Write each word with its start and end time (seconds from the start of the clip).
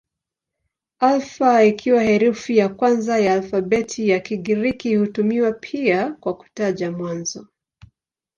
Alfa 0.99 1.63
ikiwa 1.63 2.03
herufi 2.03 2.57
ya 2.57 2.69
kwanza 2.69 3.19
ya 3.19 3.33
alfabeti 3.33 4.09
ya 4.09 4.19
Kigiriki 4.19 4.95
hutumiwa 4.95 5.53
pia 5.53 6.11
kwa 6.13 6.37
kutaja 6.37 6.91
mwanzo. 6.91 7.47